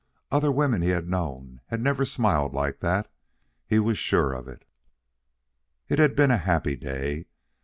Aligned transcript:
Other 0.31 0.51
women 0.51 0.81
he 0.81 0.89
had 0.89 1.07
known 1.07 1.61
had 1.67 1.79
never 1.79 2.05
smiled 2.05 2.55
like 2.55 2.79
that; 2.79 3.11
he 3.67 3.77
was 3.77 3.99
sure 3.99 4.33
of 4.33 4.47
it. 4.47 4.65
It 5.89 5.99
had 5.99 6.15
been 6.15 6.31
a 6.31 6.37
happy 6.37 6.75
day. 6.75 7.27